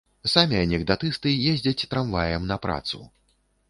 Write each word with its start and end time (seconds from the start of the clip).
Самі 0.35 0.55
анекдатысты 0.61 1.35
ездзяць 1.53 1.87
трамваем 1.95 2.53
на 2.53 2.63
працу. 2.69 3.09